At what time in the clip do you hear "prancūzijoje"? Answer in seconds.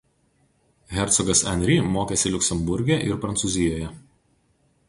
3.27-3.93